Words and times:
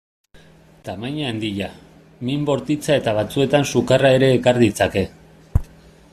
Tamaina 0.87 1.27
handia, 1.31 1.67
min 2.29 2.47
bortitza 2.51 2.97
eta 3.03 3.15
batzuetan 3.19 3.69
sukarra 3.75 4.13
ere 4.21 4.35
ekar 4.39 4.63
ditzake. 4.65 5.07